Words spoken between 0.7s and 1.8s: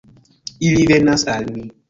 venas al ni.